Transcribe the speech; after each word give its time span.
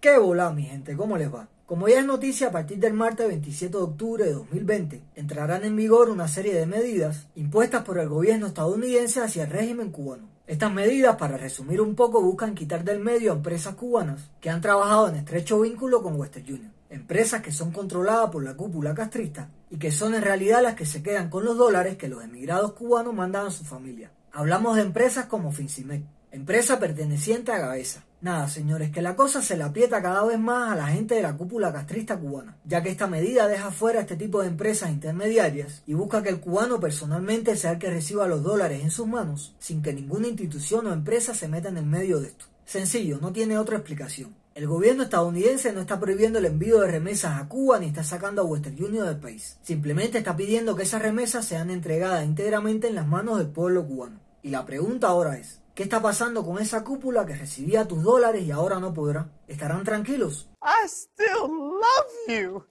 Qué 0.00 0.16
volá, 0.16 0.50
mi 0.50 0.62
gente, 0.62 0.96
¿cómo 0.96 1.18
les 1.18 1.30
va? 1.30 1.46
Como 1.66 1.86
ya 1.86 1.98
es 1.98 2.06
noticia, 2.06 2.48
a 2.48 2.50
partir 2.50 2.78
del 2.78 2.94
martes 2.94 3.28
27 3.28 3.76
de 3.76 3.84
octubre 3.84 4.24
de 4.24 4.32
2020 4.32 5.02
entrarán 5.14 5.62
en 5.62 5.76
vigor 5.76 6.08
una 6.08 6.26
serie 6.26 6.54
de 6.54 6.64
medidas 6.64 7.26
impuestas 7.34 7.84
por 7.84 7.98
el 7.98 8.08
gobierno 8.08 8.46
estadounidense 8.46 9.20
hacia 9.20 9.44
el 9.44 9.50
régimen 9.50 9.90
cubano. 9.90 10.26
Estas 10.46 10.72
medidas, 10.72 11.16
para 11.16 11.36
resumir 11.36 11.82
un 11.82 11.94
poco, 11.94 12.22
buscan 12.22 12.54
quitar 12.54 12.82
del 12.82 12.98
medio 12.98 13.30
a 13.30 13.34
empresas 13.34 13.74
cubanas 13.74 14.30
que 14.40 14.48
han 14.48 14.62
trabajado 14.62 15.10
en 15.10 15.16
estrecho 15.16 15.60
vínculo 15.60 16.02
con 16.02 16.18
Western 16.18 16.46
Union. 16.46 16.72
Empresas 16.88 17.42
que 17.42 17.52
son 17.52 17.70
controladas 17.70 18.30
por 18.30 18.42
la 18.42 18.54
cúpula 18.54 18.94
castrista 18.94 19.50
y 19.68 19.76
que 19.76 19.92
son 19.92 20.14
en 20.14 20.22
realidad 20.22 20.62
las 20.62 20.76
que 20.76 20.86
se 20.86 21.02
quedan 21.02 21.28
con 21.28 21.44
los 21.44 21.58
dólares 21.58 21.98
que 21.98 22.08
los 22.08 22.24
emigrados 22.24 22.72
cubanos 22.72 23.12
mandan 23.12 23.48
a 23.48 23.50
su 23.50 23.64
familia. 23.64 24.10
Hablamos 24.32 24.76
de 24.76 24.82
empresas 24.82 25.26
como 25.26 25.52
Fincimec, 25.52 26.04
empresa 26.32 26.78
perteneciente 26.78 27.52
a 27.52 27.58
Gavesa. 27.58 28.02
Nada, 28.22 28.48
señores, 28.48 28.90
que 28.90 29.00
la 29.00 29.16
cosa 29.16 29.40
se 29.40 29.56
la 29.56 29.66
aprieta 29.66 30.02
cada 30.02 30.22
vez 30.24 30.38
más 30.38 30.72
a 30.72 30.76
la 30.76 30.88
gente 30.88 31.14
de 31.14 31.22
la 31.22 31.38
cúpula 31.38 31.72
castrista 31.72 32.18
cubana, 32.18 32.58
ya 32.66 32.82
que 32.82 32.90
esta 32.90 33.06
medida 33.06 33.48
deja 33.48 33.70
fuera 33.70 34.00
este 34.00 34.16
tipo 34.16 34.42
de 34.42 34.48
empresas 34.48 34.90
intermediarias 34.90 35.82
y 35.86 35.94
busca 35.94 36.22
que 36.22 36.28
el 36.28 36.40
cubano 36.40 36.80
personalmente 36.80 37.56
sea 37.56 37.72
el 37.72 37.78
que 37.78 37.88
reciba 37.88 38.28
los 38.28 38.42
dólares 38.42 38.82
en 38.82 38.90
sus 38.90 39.06
manos, 39.06 39.54
sin 39.58 39.80
que 39.80 39.94
ninguna 39.94 40.28
institución 40.28 40.86
o 40.86 40.92
empresa 40.92 41.32
se 41.32 41.48
meta 41.48 41.70
en 41.70 41.78
el 41.78 41.86
medio 41.86 42.20
de 42.20 42.28
esto. 42.28 42.44
Sencillo, 42.66 43.18
no 43.22 43.32
tiene 43.32 43.56
otra 43.56 43.76
explicación. 43.76 44.34
El 44.54 44.66
gobierno 44.66 45.04
estadounidense 45.04 45.72
no 45.72 45.80
está 45.80 45.98
prohibiendo 45.98 46.38
el 46.38 46.44
envío 46.44 46.80
de 46.80 46.90
remesas 46.90 47.40
a 47.40 47.48
Cuba 47.48 47.78
ni 47.78 47.86
está 47.86 48.04
sacando 48.04 48.42
a 48.42 48.44
Western 48.44 48.84
Union 48.84 49.06
del 49.06 49.16
país. 49.16 49.56
Simplemente 49.62 50.18
está 50.18 50.36
pidiendo 50.36 50.76
que 50.76 50.82
esas 50.82 51.00
remesas 51.00 51.46
sean 51.46 51.70
entregadas 51.70 52.26
íntegramente 52.26 52.86
en 52.86 52.96
las 52.96 53.06
manos 53.06 53.38
del 53.38 53.48
pueblo 53.48 53.86
cubano. 53.86 54.20
Y 54.42 54.50
la 54.50 54.66
pregunta 54.66 55.08
ahora 55.08 55.38
es, 55.38 55.59
¿qué 55.80 55.84
está 55.84 56.02
pasando 56.02 56.44
con 56.44 56.58
esa 56.58 56.84
cúpula 56.84 57.24
que 57.24 57.34
recibía 57.34 57.88
tus 57.88 58.02
dólares 58.02 58.42
y 58.42 58.50
ahora 58.50 58.78
no 58.78 58.92
podrá? 58.92 59.30
¿Estarán 59.48 59.82
tranquilos? 59.82 60.50
I 60.60 60.86
still 60.86 61.48
love 61.48 62.28
you. 62.28 62.62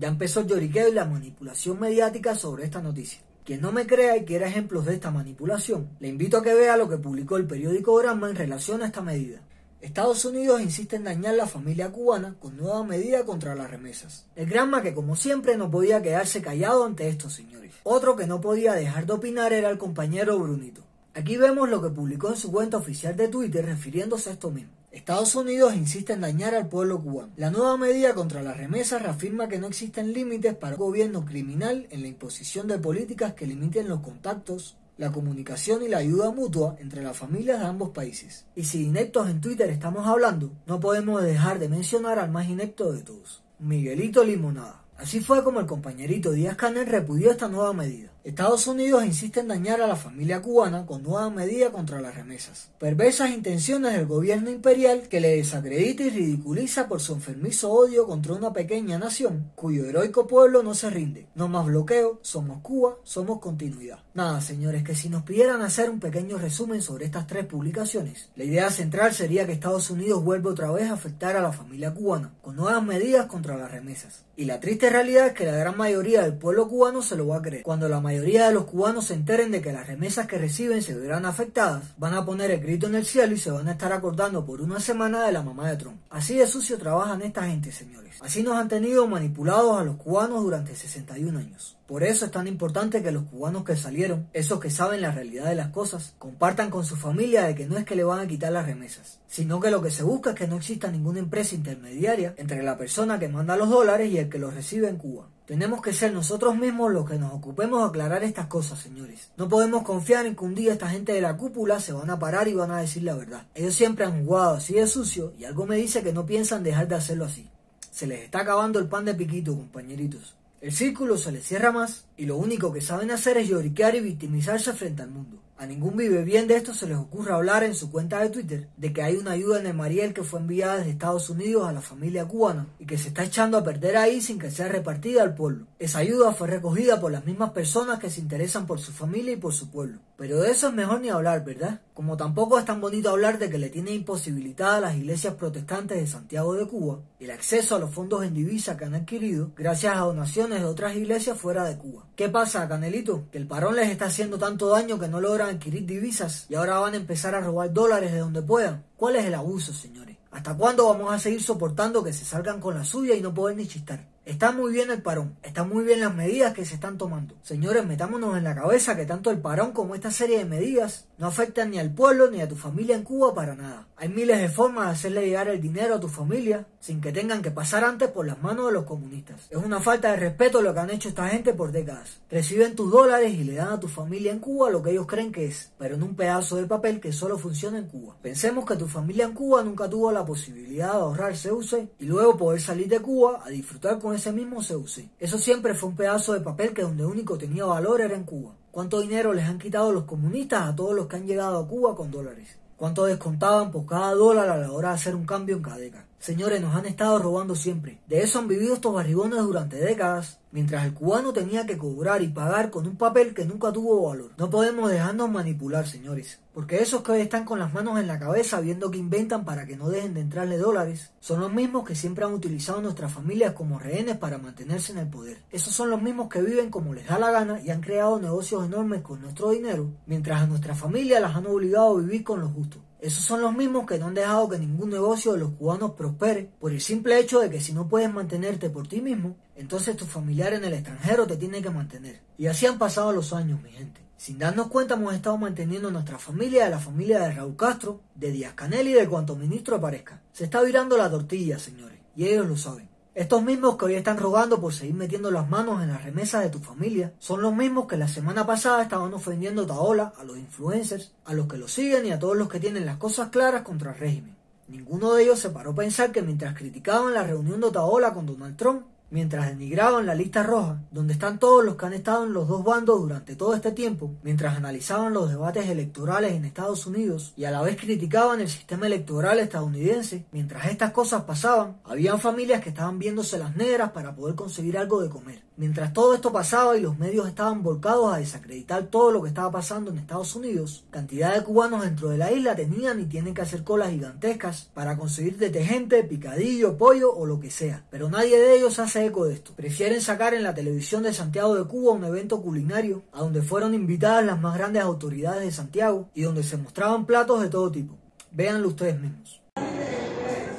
Ya 0.00 0.06
empezó 0.06 0.38
el 0.38 0.46
lloriqueo 0.46 0.86
y 0.86 0.92
la 0.92 1.04
manipulación 1.04 1.80
mediática 1.80 2.36
sobre 2.36 2.66
esta 2.66 2.80
noticia. 2.80 3.20
Quien 3.44 3.60
no 3.60 3.72
me 3.72 3.84
crea 3.84 4.16
y 4.16 4.26
quiera 4.26 4.46
ejemplos 4.46 4.86
de 4.86 4.94
esta 4.94 5.10
manipulación, 5.10 5.88
le 5.98 6.06
invito 6.06 6.36
a 6.36 6.42
que 6.44 6.54
vea 6.54 6.76
lo 6.76 6.88
que 6.88 6.98
publicó 6.98 7.36
el 7.36 7.48
periódico 7.48 7.96
Granma 7.96 8.30
en 8.30 8.36
relación 8.36 8.80
a 8.82 8.86
esta 8.86 9.02
medida. 9.02 9.40
Estados 9.80 10.24
Unidos 10.24 10.60
insiste 10.60 10.96
en 10.96 11.04
dañar 11.04 11.34
la 11.34 11.46
familia 11.46 11.92
cubana 11.92 12.34
con 12.40 12.56
nueva 12.56 12.82
medida 12.82 13.24
contra 13.24 13.54
las 13.54 13.70
remesas. 13.70 14.26
El 14.34 14.46
Granma 14.46 14.82
que 14.82 14.92
como 14.92 15.14
siempre 15.14 15.56
no 15.56 15.70
podía 15.70 16.02
quedarse 16.02 16.42
callado 16.42 16.84
ante 16.84 17.08
estos 17.08 17.34
señores. 17.34 17.74
Otro 17.84 18.16
que 18.16 18.26
no 18.26 18.40
podía 18.40 18.72
dejar 18.72 19.06
de 19.06 19.12
opinar 19.12 19.52
era 19.52 19.70
el 19.70 19.78
compañero 19.78 20.36
Brunito. 20.38 20.82
Aquí 21.14 21.36
vemos 21.36 21.68
lo 21.68 21.80
que 21.80 21.90
publicó 21.90 22.30
en 22.30 22.36
su 22.36 22.50
cuenta 22.50 22.76
oficial 22.76 23.16
de 23.16 23.28
Twitter 23.28 23.64
refiriéndose 23.64 24.30
a 24.30 24.32
esto 24.32 24.50
mismo. 24.50 24.72
Estados 24.90 25.34
Unidos 25.34 25.76
insiste 25.76 26.14
en 26.14 26.22
dañar 26.22 26.54
al 26.54 26.68
pueblo 26.68 27.02
cubano. 27.02 27.32
La 27.36 27.50
nueva 27.50 27.76
medida 27.76 28.14
contra 28.14 28.42
las 28.42 28.56
remesas 28.56 29.02
reafirma 29.02 29.46
que 29.46 29.58
no 29.58 29.66
existen 29.66 30.14
límites 30.14 30.56
para 30.56 30.76
un 30.76 30.80
gobierno 30.80 31.26
criminal 31.26 31.86
en 31.90 32.00
la 32.00 32.08
imposición 32.08 32.66
de 32.66 32.78
políticas 32.78 33.34
que 33.34 33.46
limiten 33.46 33.86
los 33.88 34.00
contactos, 34.00 34.77
la 34.98 35.12
comunicación 35.12 35.82
y 35.82 35.88
la 35.88 35.98
ayuda 35.98 36.30
mutua 36.30 36.76
entre 36.80 37.02
las 37.02 37.16
familias 37.16 37.60
de 37.60 37.66
ambos 37.66 37.90
países. 37.90 38.44
Y 38.54 38.64
si 38.64 38.84
ineptos 38.84 39.30
en 39.30 39.40
Twitter 39.40 39.70
estamos 39.70 40.06
hablando, 40.06 40.50
no 40.66 40.80
podemos 40.80 41.22
dejar 41.22 41.58
de 41.58 41.68
mencionar 41.68 42.18
al 42.18 42.30
más 42.30 42.48
inepto 42.48 42.92
de 42.92 43.02
todos, 43.02 43.42
Miguelito 43.60 44.24
Limonada. 44.24 44.82
Así 44.98 45.20
fue 45.20 45.44
como 45.44 45.60
el 45.60 45.66
compañerito 45.66 46.32
Díaz 46.32 46.56
Canel 46.56 46.86
repudió 46.86 47.30
esta 47.30 47.46
nueva 47.46 47.72
medida. 47.72 48.10
Estados 48.28 48.66
Unidos 48.66 49.06
insiste 49.06 49.40
en 49.40 49.48
dañar 49.48 49.80
a 49.80 49.86
la 49.86 49.96
familia 49.96 50.42
cubana 50.42 50.84
con 50.84 51.02
nueva 51.02 51.30
medida 51.30 51.72
contra 51.72 51.98
las 51.98 52.14
remesas. 52.14 52.70
Perversas 52.78 53.30
intenciones 53.30 53.94
del 53.94 54.04
gobierno 54.04 54.50
imperial 54.50 55.08
que 55.08 55.20
le 55.20 55.36
desacredita 55.36 56.02
y 56.02 56.10
ridiculiza 56.10 56.88
por 56.88 57.00
su 57.00 57.14
enfermizo 57.14 57.72
odio 57.72 58.06
contra 58.06 58.34
una 58.34 58.52
pequeña 58.52 58.98
nación 58.98 59.50
cuyo 59.54 59.86
heroico 59.86 60.26
pueblo 60.26 60.62
no 60.62 60.74
se 60.74 60.90
rinde. 60.90 61.26
No 61.34 61.48
más 61.48 61.64
bloqueo, 61.64 62.18
somos 62.20 62.60
Cuba, 62.60 62.96
somos 63.02 63.40
continuidad. 63.40 64.00
Nada, 64.12 64.42
señores, 64.42 64.82
que 64.82 64.94
si 64.94 65.08
nos 65.08 65.22
pidieran 65.22 65.62
hacer 65.62 65.88
un 65.88 65.98
pequeño 65.98 66.36
resumen 66.36 66.82
sobre 66.82 67.06
estas 67.06 67.26
tres 67.26 67.46
publicaciones, 67.46 68.28
la 68.36 68.44
idea 68.44 68.70
central 68.70 69.14
sería 69.14 69.46
que 69.46 69.52
Estados 69.52 69.88
Unidos 69.88 70.22
vuelva 70.22 70.50
otra 70.50 70.70
vez 70.70 70.90
a 70.90 70.94
afectar 70.94 71.34
a 71.36 71.40
la 71.40 71.52
familia 71.52 71.94
cubana 71.94 72.34
con 72.42 72.56
nuevas 72.56 72.82
medidas 72.82 73.24
contra 73.24 73.56
las 73.56 73.70
remesas. 73.70 74.24
Y 74.36 74.44
la 74.44 74.60
triste 74.60 74.90
realidad 74.90 75.28
es 75.28 75.32
que 75.32 75.46
la 75.46 75.56
gran 75.56 75.76
mayoría 75.76 76.22
del 76.22 76.34
pueblo 76.34 76.68
cubano 76.68 77.02
se 77.02 77.16
lo 77.16 77.26
va 77.26 77.38
a 77.38 77.42
creer. 77.42 77.62
Cuando 77.62 77.88
la 77.88 78.00
mayoría 78.00 78.17
de 78.20 78.52
los 78.52 78.64
cubanos 78.64 79.06
se 79.06 79.14
enteren 79.14 79.50
de 79.50 79.62
que 79.62 79.72
las 79.72 79.86
remesas 79.86 80.26
que 80.26 80.38
reciben 80.38 80.82
se 80.82 80.94
verán 80.94 81.24
afectadas, 81.26 81.94
van 81.96 82.14
a 82.14 82.24
poner 82.24 82.50
el 82.50 82.60
grito 82.60 82.86
en 82.86 82.96
el 82.96 83.06
cielo 83.06 83.34
y 83.34 83.38
se 83.38 83.50
van 83.50 83.68
a 83.68 83.72
estar 83.72 83.92
acordando 83.92 84.44
por 84.44 84.60
una 84.60 84.80
semana 84.80 85.24
de 85.24 85.32
la 85.32 85.42
mamá 85.42 85.70
de 85.70 85.76
Trump. 85.76 86.00
Así 86.10 86.36
de 86.36 86.46
sucio 86.46 86.78
trabajan 86.78 87.22
esta 87.22 87.46
gente, 87.46 87.72
señores. 87.72 88.16
Así 88.20 88.42
nos 88.42 88.56
han 88.56 88.68
tenido 88.68 89.06
manipulados 89.06 89.80
a 89.80 89.84
los 89.84 89.96
cubanos 89.96 90.42
durante 90.42 90.74
61 90.74 91.38
años. 91.38 91.77
Por 91.88 92.04
eso 92.04 92.26
es 92.26 92.30
tan 92.30 92.46
importante 92.46 93.02
que 93.02 93.12
los 93.12 93.24
cubanos 93.24 93.64
que 93.64 93.74
salieron, 93.74 94.28
esos 94.34 94.60
que 94.60 94.68
saben 94.68 95.00
la 95.00 95.10
realidad 95.10 95.46
de 95.46 95.54
las 95.54 95.68
cosas, 95.68 96.12
compartan 96.18 96.68
con 96.68 96.84
su 96.84 96.96
familia 96.96 97.44
de 97.44 97.54
que 97.54 97.66
no 97.66 97.78
es 97.78 97.86
que 97.86 97.96
le 97.96 98.04
van 98.04 98.20
a 98.20 98.26
quitar 98.26 98.52
las 98.52 98.66
remesas, 98.66 99.20
sino 99.26 99.58
que 99.58 99.70
lo 99.70 99.80
que 99.80 99.90
se 99.90 100.02
busca 100.02 100.30
es 100.30 100.36
que 100.36 100.46
no 100.46 100.56
exista 100.56 100.90
ninguna 100.90 101.20
empresa 101.20 101.54
intermediaria 101.54 102.34
entre 102.36 102.62
la 102.62 102.76
persona 102.76 103.18
que 103.18 103.30
manda 103.30 103.56
los 103.56 103.70
dólares 103.70 104.12
y 104.12 104.18
el 104.18 104.28
que 104.28 104.38
los 104.38 104.52
recibe 104.52 104.86
en 104.86 104.98
Cuba. 104.98 105.28
Tenemos 105.46 105.80
que 105.80 105.94
ser 105.94 106.12
nosotros 106.12 106.58
mismos 106.58 106.92
los 106.92 107.08
que 107.08 107.18
nos 107.18 107.32
ocupemos 107.32 107.80
de 107.80 107.88
aclarar 107.88 108.22
estas 108.22 108.48
cosas, 108.48 108.80
señores. 108.80 109.30
No 109.38 109.48
podemos 109.48 109.82
confiar 109.82 110.26
en 110.26 110.36
que 110.36 110.44
un 110.44 110.54
día 110.54 110.74
esta 110.74 110.90
gente 110.90 111.14
de 111.14 111.22
la 111.22 111.38
cúpula 111.38 111.80
se 111.80 111.94
van 111.94 112.10
a 112.10 112.18
parar 112.18 112.48
y 112.48 112.52
van 112.52 112.70
a 112.70 112.82
decir 112.82 113.04
la 113.04 113.14
verdad. 113.14 113.46
Ellos 113.54 113.74
siempre 113.74 114.04
han 114.04 114.26
jugado 114.26 114.56
así 114.56 114.74
de 114.74 114.86
sucio 114.86 115.32
y 115.38 115.46
algo 115.46 115.64
me 115.64 115.76
dice 115.76 116.02
que 116.02 116.12
no 116.12 116.26
piensan 116.26 116.62
dejar 116.62 116.86
de 116.86 116.96
hacerlo 116.96 117.24
así. 117.24 117.48
Se 117.90 118.06
les 118.06 118.24
está 118.24 118.40
acabando 118.40 118.78
el 118.78 118.88
pan 118.88 119.06
de 119.06 119.14
piquito, 119.14 119.56
compañeritos. 119.56 120.37
El 120.60 120.72
círculo 120.72 121.16
se 121.16 121.30
les 121.30 121.44
cierra 121.44 121.70
más 121.70 122.06
y 122.16 122.26
lo 122.26 122.36
único 122.36 122.72
que 122.72 122.80
saben 122.80 123.12
hacer 123.12 123.36
es 123.36 123.48
lloriquear 123.48 123.94
y 123.94 124.00
victimizarse 124.00 124.72
frente 124.72 125.02
al 125.02 125.10
mundo. 125.10 125.38
A 125.56 125.66
ningún 125.66 125.96
vive 125.96 126.22
bien 126.22 126.46
de 126.46 126.56
esto 126.56 126.72
se 126.72 126.86
les 126.86 126.96
ocurre 126.96 127.32
hablar 127.32 127.64
en 127.64 127.74
su 127.74 127.90
cuenta 127.90 128.20
de 128.20 128.30
Twitter 128.30 128.68
de 128.76 128.92
que 128.92 129.02
hay 129.02 129.16
una 129.16 129.32
ayuda 129.32 129.58
en 129.58 129.66
el 129.66 129.74
Mariel 129.74 130.14
que 130.14 130.22
fue 130.22 130.38
enviada 130.38 130.76
desde 130.76 130.90
Estados 130.90 131.30
Unidos 131.30 131.68
a 131.68 131.72
la 131.72 131.80
familia 131.80 132.26
cubana 132.26 132.68
y 132.78 132.86
que 132.86 132.98
se 132.98 133.08
está 133.08 133.24
echando 133.24 133.58
a 133.58 133.64
perder 133.64 133.96
ahí 133.96 134.20
sin 134.20 134.38
que 134.38 134.52
sea 134.52 134.68
repartida 134.68 135.22
al 135.22 135.34
pueblo. 135.34 135.66
Esa 135.80 135.98
ayuda 135.98 136.32
fue 136.32 136.46
recogida 136.46 137.00
por 137.00 137.10
las 137.10 137.24
mismas 137.24 137.50
personas 137.50 137.98
que 137.98 138.10
se 138.10 138.20
interesan 138.20 138.66
por 138.66 138.80
su 138.80 138.92
familia 138.92 139.32
y 139.32 139.36
por 139.36 139.52
su 139.52 139.70
pueblo. 139.70 139.98
Pero 140.16 140.40
de 140.40 140.50
eso 140.50 140.68
es 140.68 140.74
mejor 140.74 141.00
ni 141.00 141.08
hablar, 141.08 141.44
¿verdad? 141.44 141.80
Como 141.98 142.16
tampoco 142.16 142.60
es 142.60 142.64
tan 142.64 142.80
bonito 142.80 143.10
hablar 143.10 143.40
de 143.40 143.50
que 143.50 143.58
le 143.58 143.70
tiene 143.70 143.90
imposibilitada 143.90 144.76
a 144.76 144.80
las 144.80 144.94
iglesias 144.94 145.34
protestantes 145.34 145.98
de 145.98 146.06
Santiago 146.06 146.54
de 146.54 146.64
Cuba 146.64 147.00
el 147.18 147.32
acceso 147.32 147.74
a 147.74 147.80
los 147.80 147.90
fondos 147.90 148.22
en 148.22 148.34
divisa 148.34 148.76
que 148.76 148.84
han 148.84 148.94
adquirido 148.94 149.50
gracias 149.56 149.96
a 149.96 150.02
donaciones 150.02 150.60
de 150.60 150.64
otras 150.64 150.94
iglesias 150.94 151.36
fuera 151.36 151.64
de 151.64 151.76
Cuba. 151.76 152.04
¿Qué 152.14 152.28
pasa, 152.28 152.68
Canelito? 152.68 153.24
Que 153.32 153.38
el 153.38 153.48
parón 153.48 153.74
les 153.74 153.90
está 153.90 154.04
haciendo 154.04 154.38
tanto 154.38 154.68
daño 154.68 154.96
que 154.96 155.08
no 155.08 155.20
logran 155.20 155.56
adquirir 155.56 155.86
divisas 155.86 156.46
y 156.48 156.54
ahora 156.54 156.78
van 156.78 156.94
a 156.94 156.98
empezar 156.98 157.34
a 157.34 157.40
robar 157.40 157.72
dólares 157.72 158.12
de 158.12 158.18
donde 158.18 158.42
puedan. 158.42 158.84
¿Cuál 158.96 159.16
es 159.16 159.24
el 159.24 159.34
abuso, 159.34 159.72
señores? 159.72 160.18
¿Hasta 160.30 160.56
cuándo 160.56 160.86
vamos 160.86 161.12
a 161.12 161.18
seguir 161.18 161.42
soportando 161.42 162.04
que 162.04 162.12
se 162.12 162.24
salgan 162.24 162.60
con 162.60 162.76
la 162.76 162.84
suya 162.84 163.16
y 163.16 163.22
no 163.22 163.34
poder 163.34 163.56
ni 163.56 163.66
chistar? 163.66 164.06
Está 164.28 164.52
muy 164.52 164.74
bien 164.74 164.90
el 164.90 165.00
parón, 165.00 165.38
están 165.42 165.70
muy 165.70 165.86
bien 165.86 166.00
las 166.00 166.14
medidas 166.14 166.52
que 166.52 166.66
se 166.66 166.74
están 166.74 166.98
tomando. 166.98 167.34
Señores, 167.40 167.86
metámonos 167.86 168.36
en 168.36 168.44
la 168.44 168.54
cabeza 168.54 168.94
que 168.94 169.06
tanto 169.06 169.30
el 169.30 169.40
parón 169.40 169.72
como 169.72 169.94
esta 169.94 170.10
serie 170.10 170.36
de 170.36 170.44
medidas 170.44 171.06
no 171.16 171.28
afectan 171.28 171.70
ni 171.70 171.78
al 171.78 171.94
pueblo 171.94 172.30
ni 172.30 172.42
a 172.42 172.48
tu 172.48 172.54
familia 172.54 172.94
en 172.94 173.04
Cuba 173.04 173.34
para 173.34 173.54
nada. 173.54 173.88
Hay 173.96 174.10
miles 174.10 174.38
de 174.38 174.50
formas 174.50 174.84
de 174.84 174.92
hacerle 174.92 175.24
llegar 175.24 175.48
el 175.48 175.62
dinero 175.62 175.94
a 175.94 176.00
tu 176.00 176.08
familia 176.08 176.66
sin 176.78 177.00
que 177.00 177.10
tengan 177.10 177.40
que 177.40 177.50
pasar 177.50 177.84
antes 177.84 178.10
por 178.10 178.26
las 178.26 178.40
manos 178.42 178.66
de 178.66 178.72
los 178.72 178.84
comunistas. 178.84 179.46
Es 179.48 179.56
una 179.56 179.80
falta 179.80 180.10
de 180.10 180.18
respeto 180.18 180.60
lo 180.60 180.74
que 180.74 180.80
han 180.80 180.90
hecho 180.90 181.08
esta 181.08 181.26
gente 181.28 181.54
por 181.54 181.72
décadas. 181.72 182.20
Reciben 182.30 182.76
tus 182.76 182.92
dólares 182.92 183.32
y 183.32 183.44
le 183.44 183.54
dan 183.54 183.72
a 183.72 183.80
tu 183.80 183.88
familia 183.88 184.30
en 184.30 184.40
Cuba 184.40 184.68
lo 184.68 184.82
que 184.82 184.90
ellos 184.90 185.06
creen 185.06 185.32
que 185.32 185.46
es, 185.46 185.70
pero 185.78 185.94
en 185.94 186.02
un 186.02 186.14
pedazo 186.14 186.56
de 186.56 186.66
papel 186.66 187.00
que 187.00 187.12
solo 187.12 187.38
funciona 187.38 187.78
en 187.78 187.88
Cuba. 187.88 188.14
Pensemos 188.20 188.66
que 188.66 188.76
tu 188.76 188.86
familia 188.86 189.24
en 189.24 189.32
Cuba 189.32 189.64
nunca 189.64 189.88
tuvo 189.88 190.12
la 190.12 190.26
posibilidad 190.26 190.92
de 190.92 190.98
ahorrar 190.98 191.32
CUC 191.32 191.88
y 191.98 192.04
luego 192.04 192.36
poder 192.36 192.60
salir 192.60 192.88
de 192.88 193.00
Cuba 193.00 193.40
a 193.42 193.48
disfrutar 193.48 193.98
con 193.98 194.17
ese 194.18 194.32
mismo 194.32 194.56
CUC. 194.56 195.08
Eso 195.18 195.38
siempre 195.38 195.74
fue 195.74 195.88
un 195.88 195.96
pedazo 195.96 196.34
de 196.34 196.40
papel 196.40 196.74
que 196.74 196.82
donde 196.82 197.06
único 197.06 197.38
tenía 197.38 197.64
valor 197.64 198.00
era 198.00 198.14
en 198.14 198.24
Cuba. 198.24 198.52
¿Cuánto 198.70 199.00
dinero 199.00 199.32
les 199.32 199.46
han 199.46 199.58
quitado 199.58 199.92
los 199.92 200.04
comunistas 200.04 200.68
a 200.68 200.76
todos 200.76 200.94
los 200.94 201.06
que 201.06 201.16
han 201.16 201.26
llegado 201.26 201.58
a 201.58 201.66
Cuba 201.66 201.94
con 201.94 202.10
dólares? 202.10 202.58
¿Cuánto 202.76 203.06
descontaban 203.06 203.70
por 203.70 203.86
cada 203.86 204.14
dólar 204.14 204.48
a 204.48 204.58
la 204.58 204.72
hora 204.72 204.90
de 204.90 204.94
hacer 204.96 205.14
un 205.14 205.24
cambio 205.24 205.56
en 205.56 205.62
Cadeca? 205.62 206.07
Señores, 206.18 206.60
nos 206.60 206.74
han 206.74 206.86
estado 206.86 207.20
robando 207.20 207.54
siempre. 207.54 208.00
De 208.08 208.20
eso 208.20 208.40
han 208.40 208.48
vivido 208.48 208.74
estos 208.74 208.92
barrigones 208.92 209.38
durante 209.38 209.76
décadas, 209.76 210.40
mientras 210.50 210.84
el 210.84 210.92
cubano 210.92 211.32
tenía 211.32 211.64
que 211.64 211.78
cobrar 211.78 212.22
y 212.22 212.28
pagar 212.28 212.70
con 212.70 212.88
un 212.88 212.96
papel 212.96 213.34
que 213.34 213.44
nunca 213.44 213.72
tuvo 213.72 214.08
valor. 214.08 214.32
No 214.36 214.50
podemos 214.50 214.90
dejarnos 214.90 215.30
manipular, 215.30 215.86
señores, 215.86 216.40
porque 216.52 216.82
esos 216.82 217.02
que 217.02 217.12
hoy 217.12 217.20
están 217.20 217.44
con 217.44 217.60
las 217.60 217.72
manos 217.72 218.00
en 218.00 218.08
la 218.08 218.18
cabeza 218.18 218.60
viendo 218.60 218.90
que 218.90 218.98
inventan 218.98 219.44
para 219.44 219.64
que 219.64 219.76
no 219.76 219.90
dejen 219.90 220.12
de 220.14 220.20
entrarle 220.20 220.58
dólares, 220.58 221.12
son 221.20 221.38
los 221.38 221.52
mismos 221.52 221.84
que 221.84 221.94
siempre 221.94 222.24
han 222.24 222.34
utilizado 222.34 222.82
nuestras 222.82 223.12
familias 223.12 223.52
como 223.52 223.78
rehenes 223.78 224.16
para 224.16 224.38
mantenerse 224.38 224.90
en 224.90 224.98
el 224.98 225.08
poder. 225.08 225.38
Esos 225.52 225.72
son 225.72 225.88
los 225.88 226.02
mismos 226.02 226.28
que 226.28 226.42
viven 226.42 226.70
como 226.70 226.94
les 226.94 227.06
da 227.06 227.20
la 227.20 227.30
gana 227.30 227.60
y 227.60 227.70
han 227.70 227.80
creado 227.80 228.18
negocios 228.20 228.66
enormes 228.66 229.02
con 229.02 229.20
nuestro 229.20 229.50
dinero, 229.50 229.92
mientras 230.06 230.42
a 230.42 230.46
nuestras 230.46 230.78
familias 230.78 231.22
las 231.22 231.36
han 231.36 231.46
obligado 231.46 231.96
a 231.96 232.00
vivir 232.00 232.24
con 232.24 232.40
lo 232.40 232.48
justo. 232.48 232.78
Esos 233.00 233.24
son 233.24 233.40
los 233.40 233.54
mismos 233.54 233.86
que 233.86 233.98
no 233.98 234.06
han 234.06 234.14
dejado 234.14 234.48
que 234.48 234.58
ningún 234.58 234.90
negocio 234.90 235.32
de 235.32 235.38
los 235.38 235.50
cubanos 235.52 235.92
prospere 235.92 236.50
por 236.58 236.72
el 236.72 236.80
simple 236.80 237.18
hecho 237.18 237.38
de 237.38 237.48
que 237.48 237.60
si 237.60 237.72
no 237.72 237.88
puedes 237.88 238.12
mantenerte 238.12 238.70
por 238.70 238.88
ti 238.88 239.00
mismo, 239.00 239.36
entonces 239.54 239.96
tu 239.96 240.04
familiar 240.04 240.52
en 240.52 240.64
el 240.64 240.72
extranjero 240.72 241.26
te 241.26 241.36
tiene 241.36 241.62
que 241.62 241.70
mantener. 241.70 242.20
Y 242.36 242.46
así 242.46 242.66
han 242.66 242.78
pasado 242.78 243.12
los 243.12 243.32
años, 243.32 243.62
mi 243.62 243.70
gente. 243.70 244.00
Sin 244.16 244.36
darnos 244.36 244.66
cuenta 244.66 244.94
hemos 244.94 245.14
estado 245.14 245.38
manteniendo 245.38 245.92
nuestra 245.92 246.18
familia 246.18 246.64
de 246.64 246.70
la 246.70 246.80
familia 246.80 247.20
de 247.20 247.32
Raúl 247.34 247.54
Castro, 247.54 248.00
de 248.16 248.32
Díaz 248.32 248.54
Canel 248.54 248.88
y 248.88 248.94
de 248.94 249.08
cuanto 249.08 249.36
ministro 249.36 249.76
aparezca. 249.76 250.20
Se 250.32 250.44
está 250.44 250.60
virando 250.62 250.96
la 250.96 251.08
tortilla, 251.08 251.56
señores, 251.60 252.00
y 252.16 252.26
ellos 252.26 252.48
lo 252.48 252.56
saben. 252.56 252.88
Estos 253.18 253.42
mismos 253.42 253.76
que 253.76 253.86
hoy 253.86 253.94
están 253.96 254.16
rogando 254.16 254.60
por 254.60 254.72
seguir 254.72 254.94
metiendo 254.94 255.32
las 255.32 255.50
manos 255.50 255.82
en 255.82 255.88
las 255.88 256.04
remesas 256.04 256.44
de 256.44 256.50
tu 256.50 256.60
familia 256.60 257.14
son 257.18 257.42
los 257.42 257.52
mismos 257.52 257.88
que 257.88 257.96
la 257.96 258.06
semana 258.06 258.46
pasada 258.46 258.80
estaban 258.80 259.12
ofendiendo 259.12 259.64
a 259.64 259.66
Taola, 259.66 260.12
a 260.20 260.22
los 260.22 260.38
influencers, 260.38 261.10
a 261.24 261.34
los 261.34 261.48
que 261.48 261.56
lo 261.56 261.66
siguen 261.66 262.06
y 262.06 262.12
a 262.12 262.20
todos 262.20 262.36
los 262.36 262.48
que 262.48 262.60
tienen 262.60 262.86
las 262.86 262.98
cosas 262.98 263.30
claras 263.30 263.62
contra 263.62 263.90
el 263.90 263.98
régimen. 263.98 264.36
Ninguno 264.68 265.14
de 265.14 265.24
ellos 265.24 265.40
se 265.40 265.50
paró 265.50 265.72
a 265.72 265.74
pensar 265.74 266.12
que 266.12 266.22
mientras 266.22 266.56
criticaban 266.56 267.12
la 267.12 267.24
reunión 267.24 267.60
de 267.60 267.66
Otaola 267.66 268.14
con 268.14 268.24
Donald 268.24 268.56
Trump, 268.56 268.86
mientras 269.10 269.48
denigraban 269.48 270.06
la 270.06 270.14
lista 270.14 270.42
roja, 270.42 270.80
donde 270.90 271.14
están 271.14 271.38
todos 271.38 271.64
los 271.64 271.76
que 271.76 271.86
han 271.86 271.92
estado 271.92 272.24
en 272.24 272.32
los 272.32 272.48
dos 272.48 272.64
bandos 272.64 273.00
durante 273.00 273.36
todo 273.36 273.54
este 273.54 273.72
tiempo, 273.72 274.10
mientras 274.22 274.56
analizaban 274.56 275.12
los 275.12 275.30
debates 275.30 275.68
electorales 275.68 276.32
en 276.32 276.44
Estados 276.44 276.86
Unidos 276.86 277.32
y 277.36 277.44
a 277.44 277.50
la 277.50 277.62
vez 277.62 277.76
criticaban 277.76 278.40
el 278.40 278.48
sistema 278.48 278.86
electoral 278.86 279.38
estadounidense, 279.38 280.26
mientras 280.32 280.66
estas 280.66 280.92
cosas 280.92 281.22
pasaban, 281.24 281.78
habían 281.84 282.20
familias 282.20 282.62
que 282.62 282.70
estaban 282.70 282.98
viéndose 282.98 283.38
las 283.38 283.56
negras 283.56 283.92
para 283.92 284.14
poder 284.14 284.34
conseguir 284.34 284.78
algo 284.78 285.00
de 285.00 285.08
comer. 285.08 285.42
Mientras 285.56 285.92
todo 285.92 286.14
esto 286.14 286.30
pasaba 286.32 286.76
y 286.76 286.80
los 286.80 286.98
medios 286.98 287.26
estaban 287.26 287.64
volcados 287.64 288.14
a 288.14 288.18
desacreditar 288.18 288.84
todo 288.84 289.10
lo 289.10 289.22
que 289.22 289.28
estaba 289.28 289.50
pasando 289.50 289.90
en 289.90 289.98
Estados 289.98 290.36
Unidos, 290.36 290.84
cantidad 290.90 291.34
de 291.34 291.42
cubanos 291.42 291.82
dentro 291.82 292.10
de 292.10 292.18
la 292.18 292.30
isla 292.30 292.54
tenían 292.54 293.00
y 293.00 293.06
tienen 293.06 293.34
que 293.34 293.42
hacer 293.42 293.64
colas 293.64 293.90
gigantescas 293.90 294.70
para 294.72 294.96
conseguir 294.96 295.36
detergente, 295.36 296.04
picadillo, 296.04 296.78
pollo 296.78 297.12
o 297.12 297.26
lo 297.26 297.40
que 297.40 297.50
sea. 297.50 297.84
Pero 297.90 298.08
nadie 298.08 298.38
de 298.38 298.56
ellos 298.56 298.78
hace 298.78 298.97
eco 299.04 299.24
de 299.24 299.34
esto. 299.34 299.52
Prefieren 299.54 300.00
sacar 300.00 300.34
en 300.34 300.42
la 300.42 300.54
televisión 300.54 301.02
de 301.02 301.12
Santiago 301.12 301.54
de 301.54 301.64
Cuba 301.64 301.92
un 301.92 302.04
evento 302.04 302.42
culinario 302.42 303.02
a 303.12 303.20
donde 303.20 303.42
fueron 303.42 303.74
invitadas 303.74 304.24
las 304.24 304.40
más 304.40 304.56
grandes 304.56 304.82
autoridades 304.82 305.42
de 305.42 305.52
Santiago 305.52 306.08
y 306.14 306.22
donde 306.22 306.42
se 306.42 306.56
mostraban 306.56 307.06
platos 307.06 307.40
de 307.40 307.48
todo 307.48 307.70
tipo. 307.70 307.96
Véanlo 308.30 308.68
ustedes 308.68 309.00
mismos. 309.00 309.40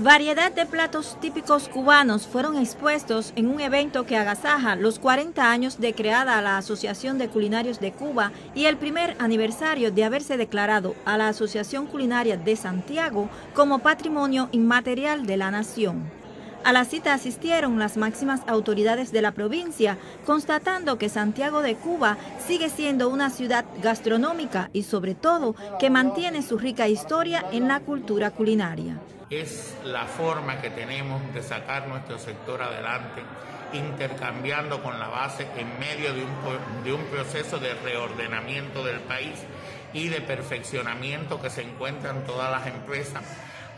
Variedad 0.01 0.50
de 0.53 0.65
platos 0.65 1.18
típicos 1.19 1.68
cubanos 1.68 2.25
fueron 2.25 2.56
expuestos 2.56 3.33
en 3.36 3.47
un 3.47 3.59
evento 3.59 4.06
que 4.06 4.15
agasaja 4.15 4.77
los 4.77 4.97
40 4.97 5.51
años 5.51 5.77
de 5.77 5.94
creada 5.94 6.41
la 6.41 6.57
Asociación 6.57 7.18
de 7.18 7.27
Culinarios 7.27 7.81
de 7.81 7.91
Cuba 7.91 8.31
y 8.56 8.68
el 8.68 8.77
primer 8.77 9.18
aniversario 9.19 9.91
de 9.91 10.06
haberse 10.06 10.38
declarado 10.38 10.95
a 11.03 11.18
la 11.18 11.27
Asociación 11.27 11.86
Culinaria 11.86 12.38
de 12.38 12.56
Santiago 12.56 13.30
como 13.53 13.80
Patrimonio 13.80 14.47
Inmaterial 14.53 15.25
de 15.25 15.36
la 15.36 15.51
Nación. 15.51 16.19
A 16.64 16.74
la 16.74 16.84
cita 16.84 17.14
asistieron 17.14 17.80
las 17.80 17.96
máximas 17.96 18.42
autoridades 18.46 19.12
de 19.12 19.22
la 19.22 19.32
provincia, 19.32 19.98
constatando 20.26 20.98
que 20.98 21.10
Santiago 21.10 21.62
de 21.62 21.76
Cuba 21.76 22.18
sigue 22.46 22.70
siendo 22.70 23.10
una 23.10 23.30
ciudad 23.30 23.66
gastronómica 23.82 24.70
y 24.74 24.84
sobre 24.84 25.16
todo 25.16 25.56
que 25.80 25.90
mantiene 25.90 26.42
su 26.42 26.58
rica 26.58 26.88
historia 26.88 27.46
en 27.52 27.68
la 27.68 27.80
cultura 27.80 28.32
culinaria. 28.32 29.00
Es 29.30 29.76
la 29.86 30.06
forma 30.06 30.60
que 30.62 30.70
tenemos 30.70 31.22
de 31.34 31.44
sacar 31.44 31.88
nuestro 31.88 32.20
sector 32.20 32.62
adelante, 32.62 33.22
intercambiando 33.74 34.84
con 34.84 35.00
la 35.00 35.08
base 35.08 35.48
en 35.56 35.80
medio 35.80 36.14
de 36.14 36.94
un, 36.94 37.04
proceso 37.06 37.60
de 37.60 37.74
reordenamiento 37.76 38.84
del 38.84 39.00
país 39.02 39.40
y 39.94 40.10
de 40.10 40.22
perfeccionamiento 40.22 41.42
que 41.42 41.50
se 41.50 41.62
encuentran 41.62 42.26
todas 42.26 42.52
las 42.52 42.68
empresas 42.68 43.24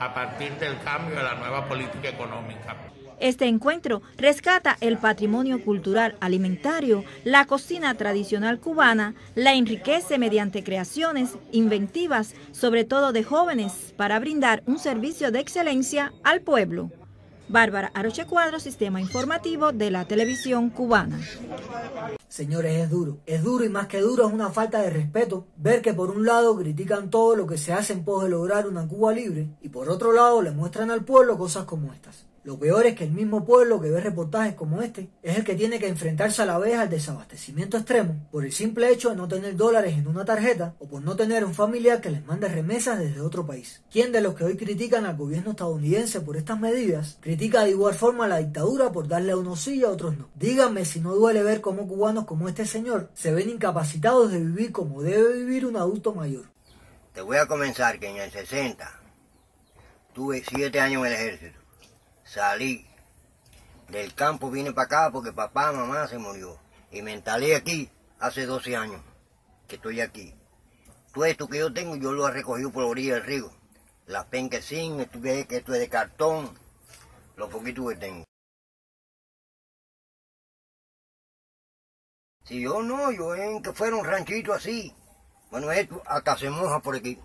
a 0.01 0.15
partir 0.15 0.51
del 0.57 0.80
cambio 0.80 1.15
de 1.15 1.24
la 1.24 1.36
nueva 1.36 1.69
política 1.69 2.09
económica. 2.09 2.75
Este 3.19 3.45
encuentro 3.45 4.01
rescata 4.18 4.75
el 4.81 4.98
patrimonio 4.98 5.63
cultural 5.63 6.15
alimentario, 6.19 7.03
la 7.24 7.45
cocina 7.45 7.94
tradicional 7.94 8.59
cubana, 8.59 9.13
la 9.36 9.53
enriquece 9.53 10.18
mediante 10.18 10.63
creaciones 10.63 11.38
inventivas, 11.51 12.33
sobre 12.51 12.83
todo 12.83 13.12
de 13.12 13.24
jóvenes, 13.24 13.94
para 13.95 14.18
brindar 14.18 14.63
un 14.65 14.80
servicio 14.80 15.31
de 15.31 15.39
excelencia 15.39 16.12
al 16.24 16.42
pueblo. 16.42 16.89
Bárbara 17.51 17.92
Aroche 17.94 18.25
Cuadro, 18.25 18.59
Sistema 18.59 19.01
Informativo 19.01 19.74
de 19.74 19.92
la 19.92 20.06
Televisión 20.06 20.69
Cubana. 20.69 21.19
Señores, 22.30 22.77
es 22.77 22.89
duro. 22.89 23.19
Es 23.25 23.44
duro 23.44 23.65
y 23.65 23.69
más 23.69 23.88
que 23.88 24.00
duro 24.00 24.25
es 24.25 24.33
una 24.33 24.50
falta 24.50 24.81
de 24.81 24.89
respeto 24.89 25.48
ver 25.57 25.81
que 25.81 25.94
por 25.94 26.12
un 26.12 26.25
lado 26.25 26.57
critican 26.57 27.09
todo 27.09 27.36
lo 27.36 27.45
que 27.45 27.57
se 27.57 27.74
hace 27.74 27.92
en 27.92 28.06
pos 28.06 28.24
de 28.24 28.30
lograr 28.30 28.68
una 28.68 28.88
Cuba 28.88 29.12
libre 29.12 29.50
y 29.62 29.68
por 29.68 29.89
otro 29.89 30.13
lado 30.13 30.42
le 30.42 30.51
muestran 30.51 30.92
al 30.92 31.03
pueblo 31.03 31.38
cosas 31.38 31.65
como 31.65 31.92
estas. 31.94 32.25
Lo 32.43 32.57
peor 32.57 32.88
es 32.88 32.95
que 32.95 33.03
el 33.03 33.11
mismo 33.11 33.45
pueblo 33.45 33.79
que 33.79 33.91
ve 33.91 34.01
reportajes 34.01 34.55
como 34.55 34.81
este 34.81 35.09
es 35.21 35.38
el 35.38 35.43
que 35.43 35.53
tiene 35.53 35.77
que 35.77 35.88
enfrentarse 35.88 36.41
a 36.41 36.45
la 36.47 36.57
vez 36.57 36.75
al 36.75 36.89
desabastecimiento 36.89 37.77
extremo 37.77 38.27
por 38.31 38.43
el 38.43 38.51
simple 38.51 38.89
hecho 38.89 39.11
de 39.11 39.15
no 39.15 39.27
tener 39.27 39.55
dólares 39.55 39.95
en 39.95 40.07
una 40.07 40.25
tarjeta 40.25 40.73
o 40.79 40.88
por 40.88 41.03
no 41.03 41.15
tener 41.15 41.45
un 41.45 41.53
familiar 41.53 42.01
que 42.01 42.09
les 42.09 42.25
mande 42.25 42.47
remesas 42.47 42.97
desde 42.97 43.21
otro 43.21 43.45
país. 43.45 43.83
¿Quién 43.91 44.11
de 44.11 44.21
los 44.21 44.33
que 44.33 44.43
hoy 44.43 44.57
critican 44.57 45.05
al 45.05 45.17
gobierno 45.17 45.51
estadounidense 45.51 46.21
por 46.21 46.35
estas 46.35 46.59
medidas 46.59 47.19
critica 47.21 47.63
de 47.63 47.71
igual 47.71 47.93
forma 47.93 48.25
a 48.25 48.29
la 48.29 48.39
dictadura 48.39 48.91
por 48.91 49.07
darle 49.07 49.33
a 49.33 49.37
unos 49.37 49.59
sí 49.59 49.75
y 49.75 49.83
a 49.83 49.89
otros 49.89 50.17
no? 50.17 50.27
Díganme 50.33 50.83
si 50.85 50.99
no 50.99 51.13
duele 51.13 51.44
ver 51.44 51.61
cómo 51.61 51.87
cubanos 51.87 52.25
como 52.25 52.49
este 52.49 52.65
señor 52.65 53.11
se 53.13 53.31
ven 53.31 53.51
incapacitados 53.51 54.31
de 54.31 54.39
vivir 54.39 54.71
como 54.71 55.03
debe 55.03 55.33
vivir 55.33 55.63
un 55.67 55.77
adulto 55.77 56.15
mayor. 56.15 56.45
Te 57.13 57.21
voy 57.21 57.37
a 57.37 57.45
comenzar 57.45 57.99
que 57.99 58.09
en 58.09 58.17
el 58.17 58.31
60 58.31 58.99
tuve 60.15 60.44
siete 60.44 60.79
años 60.79 61.05
en 61.05 61.13
el 61.13 61.19
ejército 61.19 61.60
salí 62.31 62.86
del 63.89 64.13
campo, 64.16 64.50
vine 64.50 64.72
para 64.72 64.86
acá 64.86 65.10
porque 65.12 65.33
papá, 65.33 65.74
mamá 65.74 66.07
se 66.07 66.18
murió. 66.18 66.57
Y 66.89 67.01
me 67.01 67.13
instalé 67.13 67.56
aquí 67.56 67.89
hace 68.19 68.45
12 68.45 68.75
años 68.78 69.01
que 69.68 69.75
estoy 69.75 70.00
aquí. 70.00 70.33
Todo 71.13 71.25
esto 71.25 71.48
que 71.48 71.60
yo 71.60 71.74
tengo, 71.74 71.98
yo 71.98 72.13
lo 72.13 72.28
he 72.28 72.31
recogido 72.31 72.72
por 72.72 72.83
la 72.83 72.89
orilla 72.89 73.16
del 73.16 73.24
río. 73.24 73.51
Las 74.06 74.28
sin, 74.62 75.01
esto, 75.01 75.19
esto 75.24 75.74
es 75.74 75.80
de 75.80 75.89
cartón, 75.89 76.57
lo 77.36 77.50
poquito 77.50 77.88
que 77.88 77.95
tengo. 77.95 78.24
Si 82.45 82.62
yo 82.62 82.81
no, 82.81 83.12
yo 83.12 83.36
en 83.36 83.62
que 83.62 83.74
fuera 83.74 83.95
un 83.95 84.06
ranchito 84.06 84.54
así. 84.54 84.94
Bueno, 85.50 85.69
esto 85.71 86.02
hasta 86.06 86.38
se 86.38 86.50
moja 86.50 86.80
por 86.80 86.95
aquí. 86.95 87.19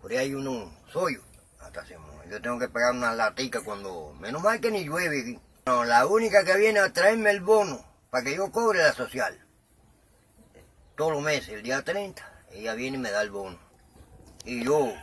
Por 0.00 0.12
ahí 0.12 0.18
hay 0.18 0.34
uno 0.34 0.72
soy 0.92 1.20
hasta 1.60 1.84
se 1.84 1.98
moja. 1.98 2.11
Yo 2.32 2.40
tengo 2.40 2.58
que 2.58 2.68
pegar 2.70 2.94
una 2.94 3.14
latica 3.14 3.60
cuando... 3.60 4.14
Menos 4.18 4.42
mal 4.42 4.58
que 4.58 4.70
ni 4.70 4.84
llueve. 4.84 5.38
No, 5.66 5.84
la 5.84 6.06
única 6.06 6.42
que 6.42 6.56
viene 6.56 6.80
a 6.80 6.90
traerme 6.90 7.30
el 7.30 7.42
bono 7.42 7.84
para 8.08 8.24
que 8.24 8.34
yo 8.34 8.50
cobre 8.50 8.78
la 8.78 8.94
social. 8.94 9.38
Todos 10.96 11.12
los 11.12 11.22
meses, 11.22 11.50
el 11.50 11.62
día 11.62 11.82
30, 11.82 12.46
ella 12.52 12.72
viene 12.72 12.96
y 12.96 13.00
me 13.00 13.10
da 13.10 13.20
el 13.20 13.30
bono. 13.30 13.58
Y 14.46 14.64
yo, 14.64 14.94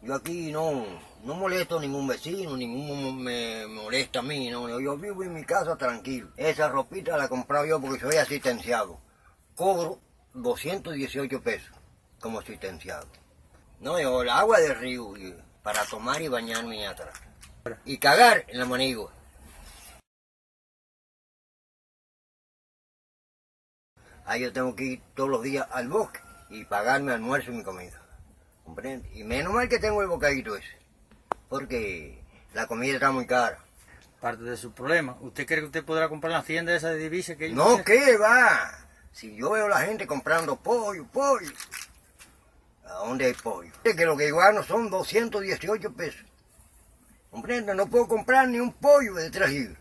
yo 0.00 0.14
aquí 0.14 0.50
no, 0.50 0.86
no 1.22 1.34
molesto 1.34 1.76
a 1.76 1.82
ningún 1.82 2.06
vecino, 2.06 2.56
ninguno 2.56 3.12
me 3.12 3.66
molesta 3.66 4.20
a 4.20 4.22
mí, 4.22 4.48
no, 4.48 4.80
yo 4.80 4.96
vivo 4.96 5.24
en 5.24 5.34
mi 5.34 5.44
casa 5.44 5.76
tranquilo. 5.76 6.30
Esa 6.38 6.70
ropita 6.70 7.18
la 7.18 7.26
he 7.26 7.28
comprado 7.28 7.66
yo 7.66 7.78
porque 7.78 8.00
soy 8.00 8.16
asistenciado. 8.16 8.98
Cobro 9.54 10.00
218 10.32 11.42
pesos 11.42 11.76
como 12.20 12.38
asistenciado. 12.38 13.06
No, 13.80 14.00
yo 14.00 14.22
el 14.22 14.30
agua 14.30 14.60
de 14.60 14.72
río, 14.72 15.12
para 15.62 15.84
tomar 15.84 16.20
y 16.20 16.28
bañarme 16.28 16.86
atrás. 16.86 17.18
Y 17.84 17.98
cagar 17.98 18.44
en 18.48 18.58
la 18.58 18.66
manigua. 18.66 19.12
Ahí 24.24 24.42
yo 24.42 24.52
tengo 24.52 24.74
que 24.76 24.84
ir 24.84 25.02
todos 25.14 25.30
los 25.30 25.42
días 25.42 25.66
al 25.70 25.88
bosque 25.88 26.20
y 26.50 26.64
pagarme 26.64 27.12
almuerzo 27.12 27.50
y 27.50 27.56
mi 27.56 27.62
comida. 27.64 28.00
¿Comprende? 28.64 29.08
Y 29.14 29.24
menos 29.24 29.52
mal 29.52 29.68
que 29.68 29.78
tengo 29.78 30.02
el 30.02 30.08
bocadito 30.08 30.56
ese. 30.56 30.78
Porque 31.48 32.22
la 32.54 32.66
comida 32.66 32.94
está 32.94 33.10
muy 33.10 33.26
cara. 33.26 33.58
Parte 34.20 34.44
de 34.44 34.56
su 34.56 34.72
problema. 34.72 35.16
¿Usted 35.20 35.46
cree 35.46 35.60
que 35.60 35.66
usted 35.66 35.84
podrá 35.84 36.08
comprar 36.08 36.32
la 36.32 36.38
hacienda 36.38 36.74
esa 36.74 36.90
de 36.90 36.98
divisas 36.98 37.36
que 37.36 37.50
No, 37.50 37.82
¿qué 37.84 38.16
va? 38.16 38.86
Si 39.10 39.34
yo 39.36 39.50
veo 39.50 39.66
a 39.66 39.70
la 39.70 39.80
gente 39.80 40.06
comprando 40.06 40.56
pollo, 40.56 41.06
pollo, 41.06 41.50
¿A 42.92 43.06
dónde 43.06 43.26
hay 43.26 43.32
pollo? 43.34 43.70
Es 43.84 43.96
que 43.96 44.04
lo 44.04 44.16
que 44.16 44.30
son 44.66 44.90
218 44.90 45.92
pesos. 45.94 46.24
Comprende, 47.30 47.74
no 47.74 47.86
puedo 47.88 48.06
comprar 48.06 48.48
ni 48.48 48.60
un 48.60 48.72
pollo 48.72 49.14
de 49.14 49.30
trajillo. 49.30 49.76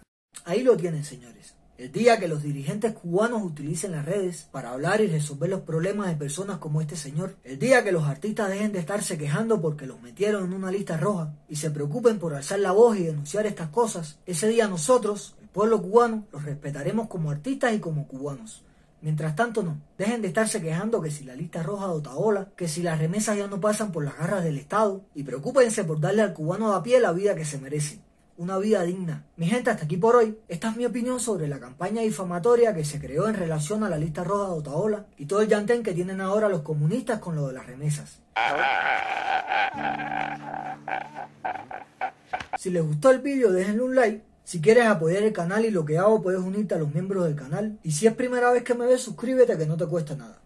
Ahí 0.45 0.63
lo 0.63 0.77
tienen, 0.77 1.03
señores. 1.03 1.55
El 1.77 1.91
día 1.91 2.19
que 2.19 2.27
los 2.27 2.43
dirigentes 2.43 2.93
cubanos 2.93 3.41
utilicen 3.41 3.91
las 3.91 4.05
redes 4.05 4.47
para 4.51 4.71
hablar 4.71 5.01
y 5.01 5.07
resolver 5.07 5.49
los 5.49 5.61
problemas 5.61 6.07
de 6.07 6.15
personas 6.15 6.59
como 6.59 6.79
este 6.79 6.95
señor, 6.95 7.35
el 7.43 7.59
día 7.59 7.83
que 7.83 7.91
los 7.91 8.03
artistas 8.03 8.49
dejen 8.49 8.71
de 8.71 8.79
estarse 8.79 9.17
quejando 9.17 9.59
porque 9.59 9.87
los 9.87 10.01
metieron 10.01 10.45
en 10.45 10.53
una 10.53 10.71
lista 10.71 10.95
roja 10.95 11.33
y 11.49 11.55
se 11.55 11.71
preocupen 11.71 12.19
por 12.19 12.33
alzar 12.33 12.59
la 12.59 12.71
voz 12.71 12.97
y 12.97 13.03
denunciar 13.03 13.45
estas 13.45 13.69
cosas, 13.69 14.19
ese 14.25 14.47
día 14.47 14.67
nosotros, 14.67 15.35
el 15.41 15.49
pueblo 15.49 15.81
cubano, 15.81 16.27
los 16.31 16.43
respetaremos 16.43 17.07
como 17.07 17.31
artistas 17.31 17.73
y 17.73 17.79
como 17.79 18.07
cubanos. 18.07 18.63
Mientras 19.01 19.35
tanto 19.35 19.63
no, 19.63 19.77
dejen 19.97 20.21
de 20.21 20.27
estarse 20.27 20.61
quejando 20.61 21.01
que 21.01 21.11
si 21.11 21.23
la 21.23 21.35
lista 21.35 21.63
roja 21.63 21.87
de 21.87 21.93
Otaola, 21.93 22.49
que 22.55 22.67
si 22.67 22.83
las 22.83 22.99
remesas 22.99 23.37
ya 23.37 23.47
no 23.47 23.59
pasan 23.59 23.91
por 23.91 24.05
las 24.05 24.17
garras 24.17 24.43
del 24.43 24.57
Estado, 24.57 25.01
y 25.15 25.23
preocúpense 25.23 25.83
por 25.83 25.99
darle 25.99 26.21
al 26.21 26.33
cubano 26.33 26.71
de 26.71 26.77
a 26.77 26.83
pie 26.83 26.99
la 26.99 27.11
vida 27.11 27.35
que 27.35 27.45
se 27.45 27.59
merece 27.59 27.99
una 28.41 28.57
vida 28.57 28.81
digna. 28.81 29.23
Mi 29.37 29.45
gente, 29.45 29.69
hasta 29.69 29.85
aquí 29.85 29.97
por 29.97 30.15
hoy. 30.15 30.39
Esta 30.47 30.69
es 30.69 30.75
mi 30.75 30.85
opinión 30.85 31.19
sobre 31.19 31.47
la 31.47 31.59
campaña 31.59 32.01
difamatoria 32.01 32.73
que 32.73 32.83
se 32.83 32.99
creó 32.99 33.27
en 33.27 33.35
relación 33.35 33.83
a 33.83 33.89
la 33.89 33.99
lista 33.99 34.23
roja 34.23 34.47
de 34.47 34.59
Otaola 34.59 35.05
y 35.17 35.27
todo 35.27 35.41
el 35.41 35.47
llantén 35.47 35.83
que 35.83 35.93
tienen 35.93 36.21
ahora 36.21 36.49
los 36.49 36.61
comunistas 36.61 37.19
con 37.19 37.35
lo 37.35 37.47
de 37.47 37.53
las 37.53 37.67
remesas. 37.67 38.19
Si 42.57 42.69
les 42.69 42.83
gustó 42.83 43.09
el 43.09 43.19
vídeo, 43.19 43.51
déjenle 43.51 43.81
un 43.81 43.95
like. 43.95 44.21
Si 44.51 44.59
quieres 44.59 44.85
apoyar 44.85 45.23
el 45.23 45.31
canal 45.31 45.63
y 45.63 45.71
lo 45.71 45.85
que 45.85 45.97
hago, 45.97 46.21
puedes 46.21 46.41
unirte 46.41 46.75
a 46.75 46.77
los 46.77 46.93
miembros 46.93 47.23
del 47.23 47.37
canal. 47.37 47.79
Y 47.83 47.93
si 47.93 48.05
es 48.05 48.13
primera 48.13 48.51
vez 48.51 48.65
que 48.65 48.73
me 48.73 48.85
ves, 48.85 49.01
suscríbete 49.01 49.57
que 49.57 49.65
no 49.65 49.77
te 49.77 49.85
cuesta 49.85 50.13
nada. 50.13 50.41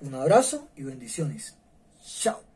Un 0.00 0.14
abrazo 0.14 0.68
y 0.76 0.84
bendiciones. 0.84 1.56
Chao. 2.00 2.40